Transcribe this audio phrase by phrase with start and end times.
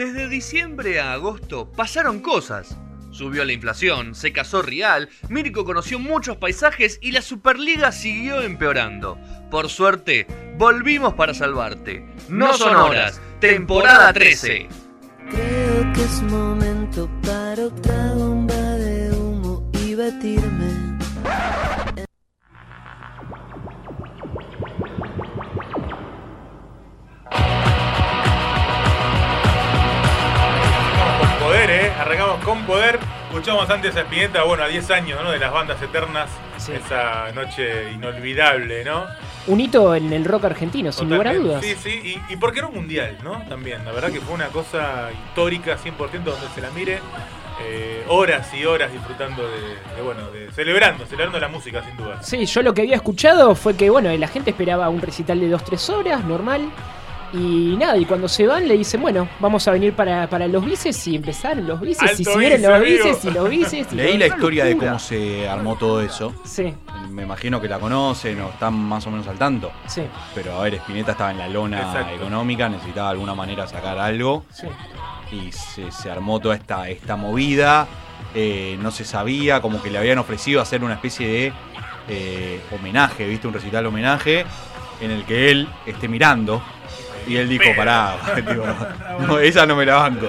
[0.00, 2.74] Desde diciembre a agosto pasaron cosas.
[3.10, 9.18] Subió la inflación, se casó Real, Mirko conoció muchos paisajes y la Superliga siguió empeorando.
[9.50, 10.26] Por suerte,
[10.56, 12.06] volvimos para salvarte.
[12.30, 14.68] No son horas, temporada 13.
[15.30, 16.06] Creo que
[32.60, 32.98] Con poder.
[33.30, 35.30] Escuchamos antes a Spinetta, bueno, a 10 años, ¿no?
[35.30, 36.28] De las bandas eternas.
[36.58, 36.72] Sí.
[36.72, 39.06] Esa noche inolvidable, ¿no?
[39.46, 41.64] Un hito en el rock argentino, sin lugar a dudas.
[41.64, 42.18] Sí, sí.
[42.28, 43.42] Y, y por qué no mundial, ¿no?
[43.48, 43.84] También.
[43.84, 47.00] La verdad que fue una cosa histórica, 100% donde se la mire.
[47.62, 52.22] Eh, horas y horas disfrutando de, de, bueno, de celebrando, celebrando la música, sin duda.
[52.22, 55.50] Sí, yo lo que había escuchado fue que, bueno, la gente esperaba un recital de
[55.54, 56.70] 2-3 horas, normal.
[57.32, 60.64] Y nada, y cuando se van le dicen, bueno, vamos a venir para, para los
[60.64, 63.04] bices y empezaron los bices y Alto siguieron bice, los amigo.
[63.04, 63.86] bices y los bices.
[63.92, 66.34] y Leí la historia de cómo se armó todo eso.
[66.44, 66.74] Sí,
[67.08, 69.70] Me imagino que la conocen o están más o menos al tanto.
[69.86, 70.02] sí,
[70.34, 72.14] Pero a ver, Spinetta estaba en la lona Exacto.
[72.16, 74.44] económica, necesitaba de alguna manera sacar algo.
[74.52, 74.66] sí.
[75.32, 77.86] Y se, se armó toda esta, esta movida.
[78.34, 81.52] Eh, no se sabía, como que le habían ofrecido hacer una especie de
[82.08, 83.46] eh, homenaje, ¿viste?
[83.46, 84.44] Un recital homenaje
[85.00, 86.60] en el que él esté mirando.
[87.26, 88.64] Y él dijo, pará, tipo,
[89.26, 90.26] no, esa no me la banco.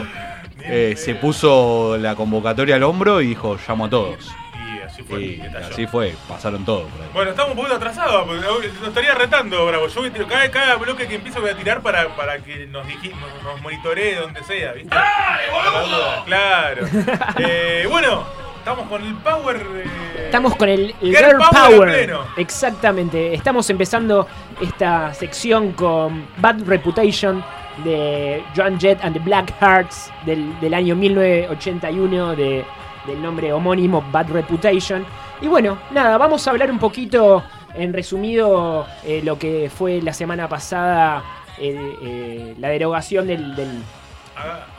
[0.63, 4.31] Eh, se puso la convocatoria al hombro y dijo, llamo a todos.
[4.77, 5.21] Y así fue.
[5.21, 6.83] Y así fue, pasaron todos.
[6.91, 7.07] por ahí.
[7.13, 9.87] Bueno, estamos un poquito atrasados, porque nos estaría retando, Bravo.
[9.87, 12.67] Yo voy a tirar- cada, cada bloque que empiezo voy a tirar para, para que
[12.67, 14.89] nos, nos, nos monitoree donde sea, ¿viste?
[14.95, 16.85] ¡Dale, Claro.
[17.39, 18.23] Eh, bueno,
[18.61, 19.57] estamos con el power.
[19.57, 22.19] eh, Estamos con el, el Girl Girl Power pleno.
[22.37, 23.33] Exactamente.
[23.33, 24.27] Estamos empezando
[24.61, 27.43] esta sección con Bad Reputation
[27.83, 32.63] de Joan Jett and the Black Hearts del, del año 1981 de,
[33.07, 35.05] del nombre homónimo Bad Reputation.
[35.41, 37.43] Y bueno, nada, vamos a hablar un poquito
[37.73, 41.23] en resumido eh, lo que fue la semana pasada
[41.57, 43.81] eh, eh, la derogación del, del-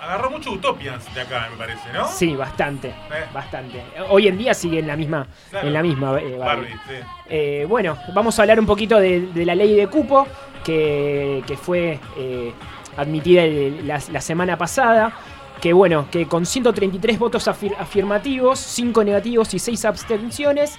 [0.02, 2.06] Agarró mucho Utopians de acá, me parece, ¿no?
[2.08, 3.24] Sí, bastante, Eh.
[3.32, 3.82] bastante.
[4.10, 5.66] Hoy en día sigue en la misma, Claro.
[5.68, 6.38] en la misma eh, Barbie.
[6.38, 6.94] Barbie, sí.
[7.28, 10.26] Eh, bueno, vamos a hablar un poquito de, de la ley de cupo
[10.64, 12.52] que, que fue eh,
[12.96, 15.12] admitida el- la, la semana pasada.
[15.60, 20.76] Que bueno, que con 133 votos afir- afirmativos, 5 negativos y 6 abstenciones,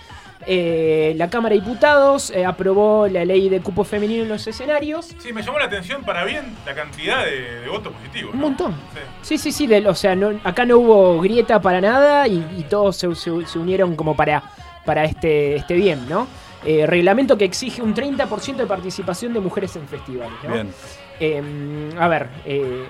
[0.48, 5.10] eh, la Cámara de Diputados eh, aprobó la ley de cupo femenino en los escenarios.
[5.20, 8.34] Sí, me llamó la atención para bien la cantidad de, de votos positivos.
[8.34, 8.48] Un ¿no?
[8.48, 8.72] montón.
[8.94, 9.00] Sí.
[9.22, 12.64] Sí, sí, sí, del- o sea, no- acá no hubo grieta para nada y, y
[12.70, 14.44] todos se, se- se unieron como para,
[14.86, 16.28] para este, este bien, ¿no?
[16.66, 20.54] Eh, reglamento que exige un 30% de participación de mujeres en festivales, ¿no?
[20.54, 20.74] Bien.
[21.20, 22.86] Eh, a ver, eh,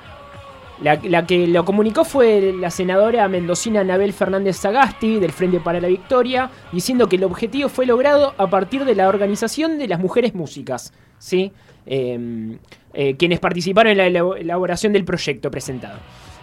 [0.84, 5.88] la, que lo comunicó fue la senadora mendocina Anabel Fernández Sagasti del Frente para la
[5.88, 10.36] Victoria, diciendo que el objetivo fue logrado a partir de la organización de las mujeres
[10.36, 11.52] músicas, ¿sí?
[11.86, 12.58] Eh,
[12.94, 16.00] eh, quienes participaron en la elabo- elaboración del proyecto presentado.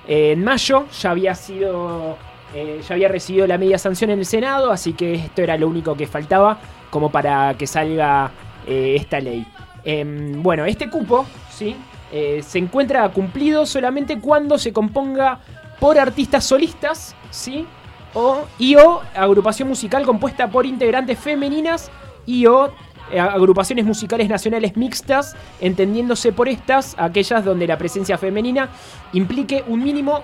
[0.09, 2.17] Eh, en mayo ya había sido.
[2.55, 5.69] eh, ya había recibido la media sanción en el Senado, así que esto era lo
[5.69, 6.59] único que faltaba
[6.91, 8.33] como para que salga
[8.67, 9.47] esta ley.
[9.85, 11.77] Em, bueno, este cupo, ¿sí?
[12.13, 15.41] Eh, se encuentra cumplido solamente cuando se componga
[15.79, 17.67] por artistas solistas, ¿sí?
[18.15, 21.91] O, y o agrupación musical compuesta por integrantes femeninas
[22.27, 22.73] y o
[23.13, 28.69] eh, agrupaciones musicales nacionales mixtas, entendiéndose por estas aquellas donde la presencia femenina
[29.13, 30.23] implique un mínimo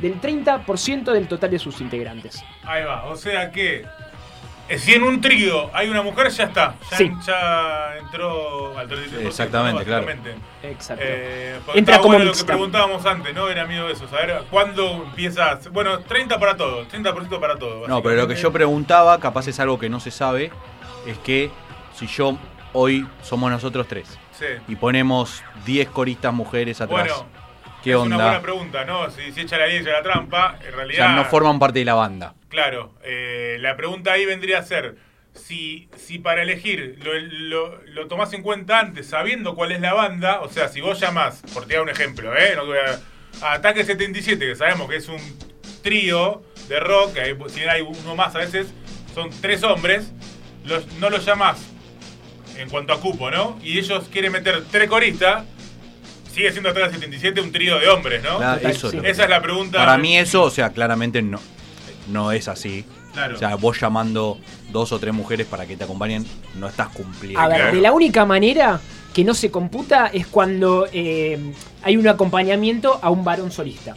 [0.00, 2.42] del 30% del total de sus integrantes.
[2.64, 3.84] Ahí va, o sea que
[4.78, 6.74] si en un trío hay una mujer, ya está.
[6.90, 7.12] Ya, Sí.
[7.26, 9.26] ya entró al 33%.
[9.28, 9.84] Exactamente, ¿no?
[9.84, 10.06] claro.
[10.62, 11.04] Exacto.
[11.06, 13.48] Eh, Entra como bueno lo que preguntábamos antes, ¿no?
[13.48, 14.08] Era de eso.
[14.08, 15.58] Saber cuándo empieza.
[15.72, 17.86] Bueno, 30 para todo, 30% para todo.
[17.86, 20.50] No, pero lo que yo preguntaba, capaz es algo que no se sabe,
[21.06, 21.50] es que
[21.94, 22.36] si yo
[22.72, 24.44] hoy somos nosotros tres Sí.
[24.68, 27.26] y ponemos 10 coristas mujeres atrás, Bueno,
[27.86, 29.10] ¿qué es una buena pregunta, ¿no?
[29.10, 30.58] Si, si echa la ley, echa la trampa.
[30.66, 31.06] En O realidad.
[31.06, 32.34] sea, no forman parte de la banda.
[32.48, 34.96] Claro, eh, la pregunta ahí vendría a ser,
[35.34, 39.92] si, si para elegir lo, lo, lo tomás en cuenta antes, sabiendo cuál es la
[39.94, 42.54] banda, o sea, si vos llamás, por tirar un ejemplo, ¿eh?
[42.56, 45.20] No a, a Ataque 77, que sabemos que es un
[45.82, 48.68] trío de rock, que hay- si hay uno más a veces,
[49.14, 50.12] son tres hombres,
[50.64, 51.58] los, no los llamás
[52.56, 53.58] en cuanto a cupo, ¿no?
[53.62, 55.44] Y ellos quieren meter tres coristas,
[56.36, 58.36] sigue siendo Ataque 77 un trío de hombres, ¿no?
[58.36, 58.98] Claro, eso sí.
[59.02, 59.78] Esa es la pregunta.
[59.78, 61.40] Para mí eso, o sea, claramente no,
[62.08, 62.84] no es así.
[63.14, 63.34] Claro.
[63.34, 64.38] O sea, vos llamando
[64.70, 67.40] dos o tres mujeres para que te acompañen, no estás cumpliendo.
[67.40, 67.74] A ver, Claro.
[67.76, 68.78] de la única manera
[69.14, 71.38] que no se computa es cuando eh,
[71.82, 73.94] hay un acompañamiento a un varón solista.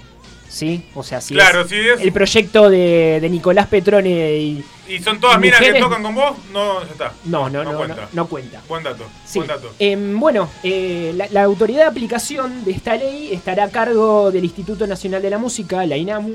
[0.49, 0.83] ¿Sí?
[0.95, 2.01] O sea, si Claro, es si es.
[2.01, 4.65] el proyecto de, de Nicolás Petrone y.
[4.87, 7.13] Y son todas minas que tocan con vos, no, ya está.
[7.25, 8.09] No, no, no, no, cuenta.
[8.11, 8.61] no cuenta.
[8.67, 9.05] Buen dato.
[9.25, 9.37] Sí.
[9.37, 9.71] Buen dato.
[9.77, 14.43] Em, bueno, eh, la, la autoridad de aplicación de esta ley estará a cargo del
[14.43, 16.33] Instituto Nacional de la Música, la INAMU,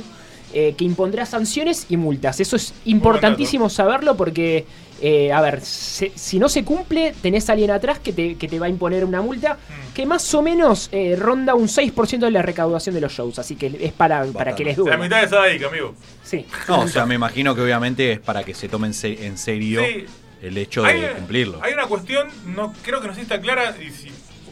[0.53, 2.39] eh, que impondrá sanciones y multas.
[2.39, 4.65] Eso es importantísimo saberlo porque,
[5.07, 8.49] eh, a ver, se- si no se cumple, tenés a alguien atrás que te, que
[8.49, 9.93] te va a imponer una multa Mm.
[9.95, 13.39] que más o menos eh, ronda un 6% de la recaudación de los shows.
[13.39, 14.97] Así que es para, para que les La duela.
[14.97, 15.95] mitad de Sadaica, amigo.
[16.23, 16.47] Sí.
[16.69, 19.83] No, o sea, me imagino que obviamente es para que se tomen se- en serio
[19.85, 20.07] Sí.
[20.41, 21.61] el hecho Hay, de cumplirlo.
[21.63, 24.09] hay una cuestión, no creo que no sé si está clara, y si,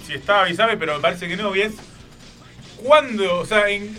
[0.06, 1.72] si está avisame, pero me parece que no, y es
[2.82, 3.96] cuándo, o sea, en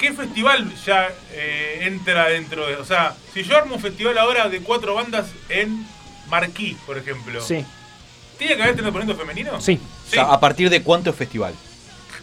[0.00, 2.76] qué festival ya eh, entra dentro de.
[2.76, 5.86] O sea, si yo armo un festival ahora de cuatro bandas en
[6.28, 7.64] Marquí, por ejemplo, Sí,
[8.38, 9.60] ¿tiene que haber tenido talento femenino?
[9.60, 9.78] sí.
[10.06, 11.54] O sea, ¿a partir de cuánto es festival?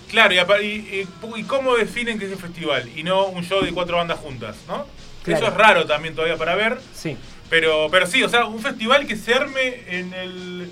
[0.09, 1.07] Claro, y,
[1.47, 4.85] cómo definen que es el festival y no un show de cuatro bandas juntas, ¿no?
[5.23, 5.45] Claro.
[5.45, 6.80] Eso es raro también todavía para ver.
[6.94, 7.15] Sí.
[7.50, 10.71] Pero, pero sí, o sea, un festival que se arme en el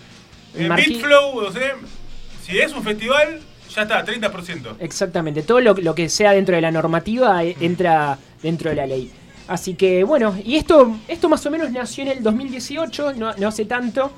[0.56, 1.75] en Marquí- Beat Flow, o sea,
[2.46, 3.42] si es un festival,
[3.75, 4.75] ya está, 30%.
[4.80, 8.86] Exactamente, todo lo, lo que sea dentro de la normativa eh, entra dentro de la
[8.86, 9.12] ley.
[9.48, 13.48] Así que bueno, y esto, esto más o menos nació en el 2018, no, no
[13.48, 14.12] hace tanto,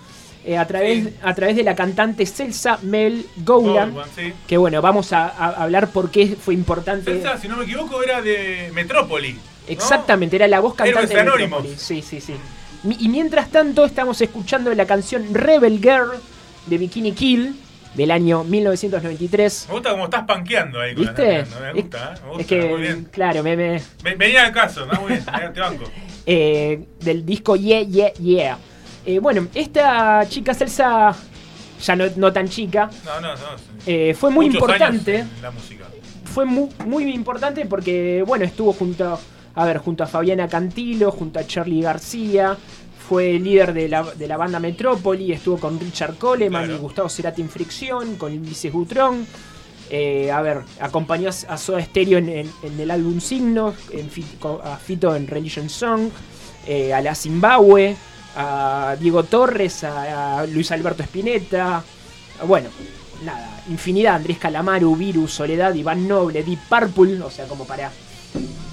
[0.45, 1.13] eh, a, través, Sí.
[1.21, 3.93] a través de la cantante Celsa Mel Gowland.
[3.93, 4.33] Goldman, sí.
[4.47, 7.11] Que bueno, vamos a, a hablar por qué fue importante.
[7.11, 9.33] Celsa, si no me equivoco, era de Metrópoli.
[9.33, 9.39] ¿no?
[9.67, 11.23] Exactamente, era la voz cantante de.
[11.25, 11.81] Metrópolis.
[11.81, 12.33] Sí, sí, sí.
[12.99, 16.11] Y mientras tanto estamos escuchando la canción Rebel Girl
[16.67, 17.55] de Bikini Kill
[17.97, 19.65] del año 1993.
[19.67, 21.27] Me gusta cómo estás panqueando ahí con la ¿Viste?
[21.27, 22.19] Me gusta, ¿eh?
[22.23, 23.07] me gusta, es que, muy bien.
[23.11, 25.01] claro, me, me- Ven- Venía al caso, ¿no?
[25.01, 25.83] Muy bien, te banco.
[26.25, 28.57] eh, del disco Yeah, Yeah, Yeah.
[29.05, 31.15] Eh, bueno, esta chica Celsa,
[31.81, 33.37] ya no, no tan chica, No, no, no.
[33.85, 34.13] sí.
[34.13, 35.15] fue muy Muchos importante.
[35.17, 35.85] años en la música.
[36.25, 39.19] Fue muy, muy importante porque, bueno, estuvo junto,
[39.55, 42.55] a ver, junto a Fabiana Cantilo, junto a Charlie García,
[43.07, 46.75] fue líder de la, de la banda Metrópoli, estuvo con Richard Coleman Claro.
[46.77, 49.25] y Gustavo Cerati en Fricción, con Ulises Butrón.
[49.89, 54.09] Eh, a ver, acompañó a Soda Stereo en, en- en el álbum Signos, en
[54.63, 56.09] a Fito en Religion Song,
[56.67, 57.95] eh, a la Zimbabue,
[58.35, 61.81] a Diego Torres, a, a Luis Alberto Spinetta,
[62.45, 62.67] bueno,
[63.23, 67.89] nada, infinidad, Andrés Calamaru, Virus, Soledad, Iván Noble, Deep Purple, o sea, como para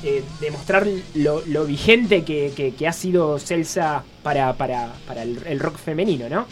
[0.04, 5.38] eh, demostrar lo, lo vigente que, que- que ha sido Celsa para, para- para el,
[5.46, 6.46] el rock femenino, ¿no?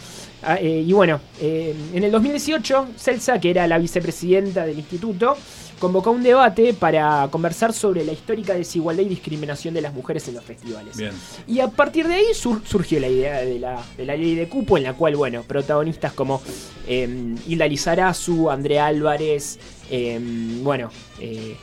[0.45, 5.37] Ah, eh, y bueno, eh, en el 2018, Celsa, que era la vicepresidenta del instituto,
[5.79, 10.35] convocó un debate para conversar sobre la histórica desigualdad y discriminación de las mujeres en
[10.35, 10.97] los festivales.
[10.97, 11.11] Bien.
[11.47, 14.47] Y a partir de ahí sur- surgió la idea de la, de la ley de
[14.49, 16.41] cupo, en la cual, bueno, protagonistas como
[16.87, 19.59] eh, Hilda Lizarazu, Andrea Álvarez,
[19.89, 20.19] eh,
[20.61, 20.89] bueno,
[21.19, 21.55] eh,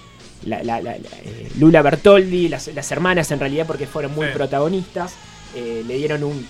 [0.45, 4.33] la- la- la- eh, Lula Bertoldi, las, las hermanas en realidad, porque fueron muy Sí.
[4.35, 5.15] protagonistas,
[5.55, 6.47] eh, le dieron un,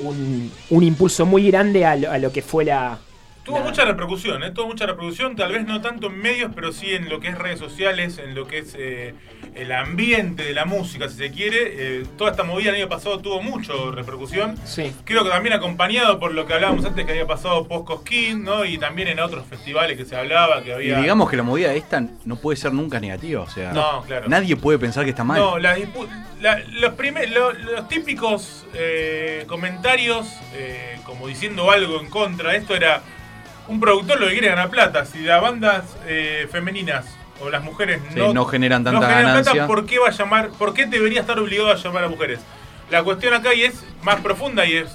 [0.00, 2.98] un, un impulso muy grande a lo, a lo que fue la...
[3.44, 4.50] Tuvo la- mucha repercusión, ¿eh?
[4.52, 7.38] Tuvo mucha repercusión, tal vez no tanto en medios, pero sí en lo que es
[7.38, 9.14] redes sociales, en lo que es eh,
[9.56, 11.58] el ambiente de la música, si se quiere.
[12.00, 14.56] Eh, toda esta movida el año pasado tuvo mucho repercusión.
[14.64, 14.94] Sí.
[15.04, 18.64] Creo que también acompañado por lo que hablábamos antes que había pasado post Cosquín, ¿no?
[18.64, 21.00] Y también en otros festivales que se hablaba, que Y había...
[21.00, 23.40] digamos que la movida esta no puede ser nunca negativa.
[23.42, 24.28] O sea, No, claro.
[24.28, 25.40] nadie puede pensar que está mal.
[25.40, 26.08] No, dispu-
[26.40, 32.58] la- los, primer- lo- los típicos eh, comentarios, eh, como diciendo algo en contra de
[32.58, 33.02] esto, era
[33.68, 35.04] un productor lo que quiere es ganar plata.
[35.04, 37.06] Si las bandas eh, femeninas
[37.40, 39.52] o las mujeres Sí, no, no generan tanta generan ganancia.
[39.52, 40.50] plata, ¿por qué va a llamar?
[40.50, 42.40] ¿Por qué debería estar obligado a llamar a mujeres?
[42.90, 44.88] La cuestión acá y es más profunda y es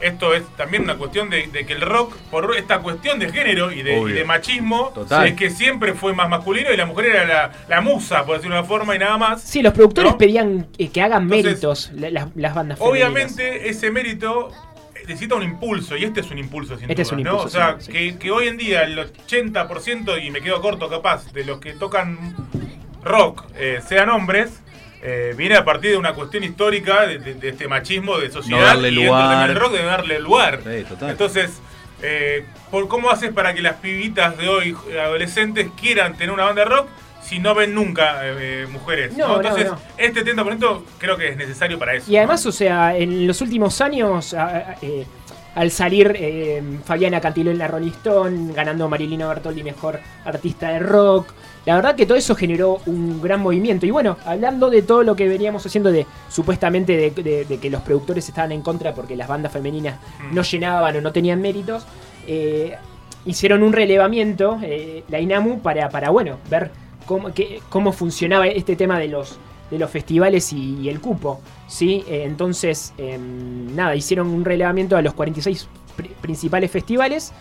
[0.00, 3.70] esto es también una cuestión de, de que el rock, por esta cuestión de género
[3.70, 5.28] y de, y de machismo, Total.
[5.28, 8.56] es que siempre fue más masculino y la mujer era la, la musa, por decirlo
[8.56, 9.42] de una forma, y nada más.
[9.42, 10.18] Sí, los productores ¿No?
[10.18, 12.80] pedían eh, que hagan Entonces, méritos la- las, las bandas femeninas.
[13.10, 14.50] Obviamente ese mérito
[15.06, 17.30] necesita un impulso y este es un impulso sin Este es duda, un ¿no?
[17.32, 18.14] impulso, O sea, sí, sí.
[18.18, 22.34] que, hoy en día el 80% y me quedo corto capaz de los que tocan
[23.02, 24.60] rock eh, sean hombres
[25.02, 28.66] eh, viene a partir de una cuestión histórica de, de- de este machismo de sociedad
[28.66, 29.50] darle y lugar.
[29.50, 30.60] el rock de darle lugar.
[30.64, 31.10] Sí, total.
[31.10, 31.50] Entonces,
[32.02, 36.44] eh, ¿por cómo haces para que las pibitas de hoy, eh, adolescentes, quieran tener una
[36.44, 36.88] banda de rock
[37.32, 39.16] si no ven nunca eh, mujeres?
[39.16, 39.78] No, no, Entonces, no.
[39.96, 42.10] este 30% creo que es necesario para eso.
[42.10, 44.34] Y además, o sea, en los últimos años,
[44.82, 45.06] eh,
[45.54, 50.78] al salir eh, Fabiana Cantilo en la Rolling Stone, ganando Marilina Bertoldi mejor artista de
[50.78, 51.28] rock,
[51.64, 53.86] la verdad que todo eso generó un gran movimiento.
[53.86, 57.70] Y bueno, hablando de todo lo que veníamos haciendo de supuestamente de, de- de que
[57.70, 59.96] los productores estaban en contra porque las bandas femeninas
[60.30, 60.34] Mm.
[60.34, 61.86] no llenaban o no tenían méritos,
[62.26, 62.76] eh,
[63.24, 66.70] hicieron un relevamiento, eh, la INAMU, para, para bueno, ver
[67.06, 69.38] cómo, qué- cómo funcionaba este tema de los,
[69.70, 71.40] de los festivales y, y el cupo.
[71.68, 72.04] ¿sí?
[72.08, 77.32] Eh, entonces, em, nada, hicieron un relevamiento a los 46 pri- principales festivales.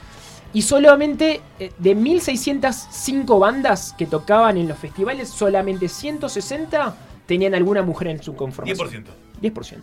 [0.53, 7.81] Y solamente eh, de 1605 bandas que tocaban en los festivales, solamente 160 tenían alguna
[7.83, 9.05] mujer en su conformación.
[9.41, 9.51] 10%.
[9.53, 9.77] 10%.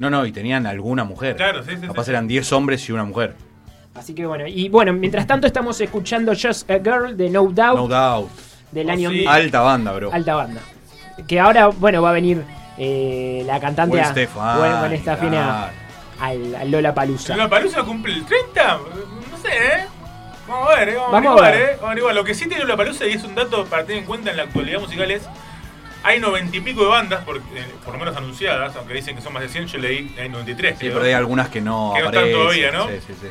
[0.00, 1.36] No, no, y tenían alguna mujer.
[1.36, 2.10] Claro, sí, sí, Capaz sí.
[2.10, 3.36] eran 10 hombres y una mujer.
[3.94, 7.76] Así que bueno, y bueno, mientras tanto estamos escuchando Just a Girl de No Doubt
[7.76, 8.28] No doubt.
[8.72, 9.24] Del Oh, año sí.
[9.26, 10.12] Alta banda, bro.
[10.12, 10.60] alta banda.
[11.28, 12.42] Que ahora, bueno, va a venir
[12.78, 14.04] eh, la cantante Gwen
[15.00, 15.70] Stefani, a-
[16.20, 17.36] al, al Lola Palusa.
[17.36, 18.78] ¿La Palusa cumple el 30?
[19.30, 19.84] No sé, ¿eh?
[20.48, 20.94] Vamos a ver, ¿eh?
[20.96, 21.54] Vamos, Vamos a ver.
[21.54, 21.66] ¿eh?
[21.72, 22.14] Vamos a averiguar.
[22.14, 24.36] Lo que sí tiene la Palusa y es un dato para tener en cuenta en
[24.36, 25.22] la actualidad musical es.
[26.02, 27.40] Hay noventa y pico de bandas, por, eh,
[27.84, 30.72] por lo menos anunciadas, aunque dicen que son más de 100, yo leí hay 93.
[30.72, 30.94] Sí, creo.
[30.94, 32.88] pero hay algunas que no Que no están todavía, ¿no?
[32.88, 33.26] Sí, sí, sí.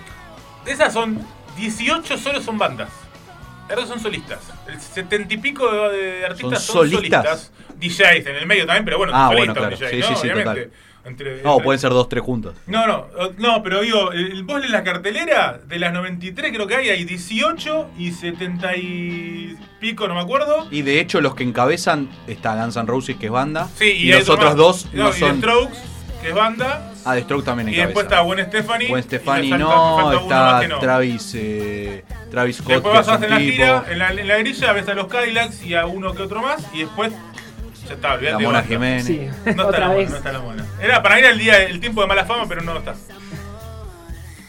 [0.65, 1.19] De esas son
[1.57, 2.89] 18 solo son bandas.
[3.69, 4.39] Resto son solistas.
[4.67, 7.51] El 70 y pico de, de artistas ¿Son son, solistas?
[7.79, 8.09] solistas.
[8.17, 9.75] DJs en el medio también, pero bueno, Ah, bueno, claro.
[9.77, 10.07] DJ, Sí, ¿no?
[10.07, 10.69] sí, sí, Obviamente.
[11.05, 12.55] Entre- No, pueden ser dos, tres juntos.
[12.67, 13.07] No, no,
[13.37, 17.05] no, pero digo, el, vos lees la cartelera, de las 93 creo que hay, hay
[17.05, 20.67] 18 y 70 y pico, no me acuerdo.
[20.69, 23.69] Y de hecho, los que encabezan está Guns N' Roses, que es banda.
[23.77, 24.57] Sí, y, los otro otros más.
[24.57, 25.37] dos No, no y The son.
[25.37, 25.77] Strokes,
[26.21, 27.87] que es banda, Ah, The Stroke también y encabeza.
[27.87, 28.87] después está Gwen Stefani.
[28.87, 30.79] Gwen y Stefani le falta- no, está no.
[30.79, 32.67] Travis, eh, Travis Scott.
[32.73, 35.63] Después vas a hacer la gira, en la, en la grilla ves a los Cadillacs
[35.63, 37.11] y a uno que otro más, y después
[37.87, 38.63] ya está, olvidate La Mona.
[38.63, 39.05] Jiménez.
[39.05, 40.09] Sí, No está, otra la mona, vez.
[40.11, 40.65] no está la mona.
[40.81, 42.91] Era para ir al día, el tiempo de mala fama, pero no está.
[42.91, 42.97] No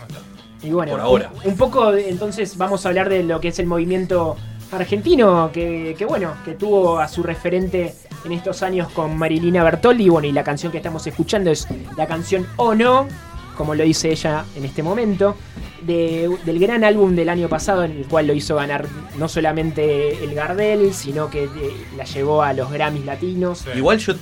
[0.06, 0.20] está.
[0.62, 1.30] Y bueno, Por ahora.
[1.44, 4.36] Un, un poco de- entonces vamos a hablar de lo que es el movimiento
[4.72, 10.08] argentino, que, que bueno, que tuvo a su referente en estos años con Marilina Bertoldi.
[10.08, 13.06] Bueno, y la canción que estamos escuchando es la canción O No,
[13.56, 15.36] como lo dice ella en este momento,
[15.82, 18.86] de- del gran álbum del año pasado, en el cual lo hizo ganar
[19.18, 21.48] no solamente el Gardel, sino que eh,
[21.96, 23.64] la llevó a los Grammys latinos.
[23.74, 24.14] Igual yo,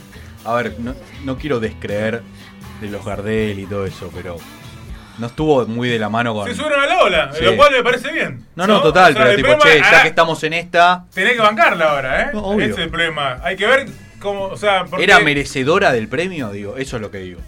[0.45, 2.23] a ver, no, no quiero descreer
[2.81, 4.37] de los Gardel y todo eso, pero
[5.19, 6.47] no estuvo muy de la mano con.
[6.49, 7.45] Se subieron a la ola, Sí.
[7.45, 8.45] lo cual me parece bien.
[8.57, 11.05] No, no, total, O sea, pero tipo, problema- che, ya ah, que estamos en esta,
[11.13, 12.31] Tenés que bancarla ahora, ¿eh?
[12.33, 12.53] No.
[12.61, 13.39] Ese es el problema.
[13.43, 13.87] Hay que ver
[14.21, 16.51] cómo, o sea, porque ¿era merecedora del premio?
[16.51, 17.41] Digo, eso es lo que digo.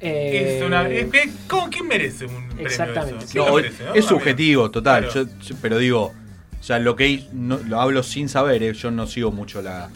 [0.00, 3.94] Eh, es una, es que, ¿cómo, ¿Quién merece un premio Exactamente, No, lo merece, no?
[3.94, 5.04] es subjetivo, total.
[5.08, 5.28] Claro.
[5.28, 6.12] Yo- yo- pero digo,
[6.60, 9.90] o sea, lo que lo hablo sin saber, eh, yo no sigo mucho la,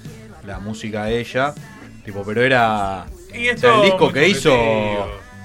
[0.46, 1.52] la música de ella.
[2.04, 3.06] Tipo, pero era.
[3.34, 4.50] Y O esto sea, el disco que hizo.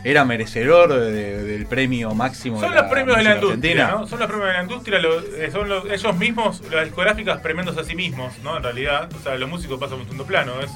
[0.04, 4.00] Era merecedor de- del premio máximo Son de los la premios de la industria, argentina.
[4.02, 4.08] ¿no?
[4.08, 7.80] Son los premios de la industria, lo- eh, son los- ellos mismos, las discográficas premiándose
[7.82, 8.58] a sí mismos, ¿no?
[8.58, 10.72] En realidad, o sea, los músicos pasan un segundo plano, es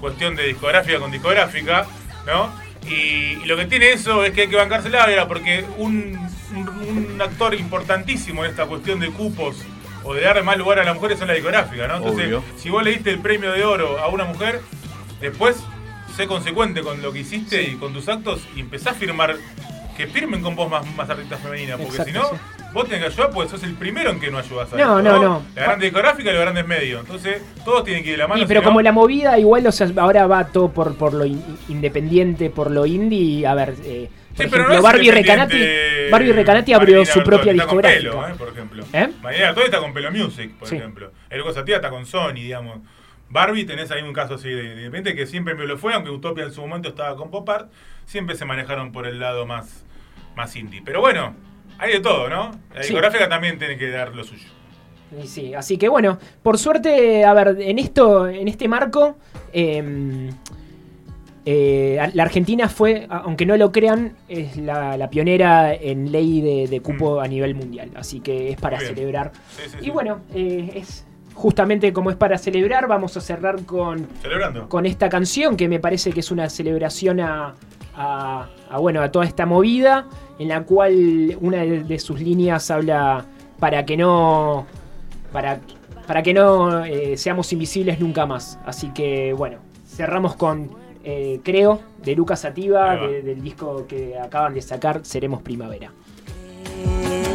[0.00, 1.86] cuestión de discográfica con discográfica,
[2.26, 2.50] ¿no?
[2.88, 2.94] Y,
[3.42, 6.18] y lo que tiene eso es que hay que bancársela, era porque un,
[6.56, 6.68] un-
[7.14, 9.56] un actor importantísimo en esta cuestión de cupos
[10.02, 11.98] o de dar más lugar a las mujeres son la discográfica, ¿no?
[11.98, 12.44] Entonces, Obvio.
[12.56, 14.60] si vos le diste el premio de oro a una mujer,
[15.20, 15.56] después
[16.16, 19.36] sé consecuente con lo que hiciste y con tus actos y empezá a firmar,
[19.96, 22.36] que firmen con vos más, más artistas femeninas, porque si no, sí.
[22.72, 25.12] vos tenés que ayudar porque sos el primero en que no ayudas a No, esto,
[25.12, 25.42] no, no.
[25.54, 27.00] La grande discográfica y los grandes medios.
[27.00, 28.40] Entonces, todos tienen que ir de la mano.
[28.40, 31.12] Sí, pero si no- como la movida igual, o sea, ahora va todo por, por
[31.14, 33.46] lo in- independiente, por lo indie.
[33.46, 35.60] A ver, eh, por Sí, pero no Barbie Recanati,
[36.10, 38.10] Barbie Recanati abrió Marina su propia está con discográfica.
[38.12, 38.84] Pelo, eh, por ejemplo.
[38.94, 39.08] ¿Eh?
[39.22, 40.76] Marina está con Pelo Music, por Sí.
[40.76, 41.12] ejemplo.
[41.28, 42.78] El Sativa está con Sony, digamos.
[43.32, 46.10] Barbie tenés ahí un caso así de, de repente que siempre me lo fue, aunque
[46.10, 47.72] Utopia en su momento estaba con Pop Art,
[48.04, 49.84] siempre se manejaron por el lado más,
[50.36, 50.82] más indie.
[50.84, 51.34] Pero bueno,
[51.78, 52.50] hay de todo, ¿no?
[52.74, 52.88] La Sí.
[52.88, 54.46] discográfica también tiene que dar lo suyo.
[55.22, 59.16] Y Sí, así que bueno, por suerte, a ver, en esto, en este marco,
[59.52, 60.30] eh,
[61.44, 66.68] eh, la Argentina fue, aunque no lo crean, es la, la pionera en ley de,
[66.68, 67.90] de cupo a nivel mundial.
[67.96, 68.80] Así que es para Mm.
[68.82, 69.32] Celebrar.
[69.50, 74.06] Sí, sí, Y bueno, eh, es justamente como es para celebrar, vamos a cerrar con,
[74.20, 74.68] Celebrando.
[74.68, 77.54] con esta canción que me parece que es una celebración a,
[77.96, 80.06] a- a, bueno a toda esta movida
[80.38, 83.24] en la cual una de, de sus líneas habla
[83.58, 84.66] para que no
[85.32, 85.60] para,
[86.06, 90.70] para que no eh, seamos invisibles nunca más así que bueno cerramos con
[91.04, 95.90] eh, creo de Lucas Sativa de- del disco que acaban de sacar seremos primavera.
[96.64, 97.31] Fin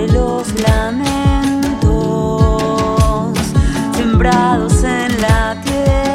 [0.00, 1.90] de los lamentos
[3.96, 6.09] sembrados en la tierra.